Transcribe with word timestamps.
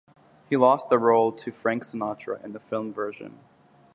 He 0.49 0.57
lost 0.57 0.89
the 0.89 0.97
role 0.97 1.31
to 1.33 1.51
Frank 1.51 1.85
Sinatra 1.85 2.43
in 2.43 2.53
the 2.53 2.59
film 2.59 2.91
version. 2.91 3.37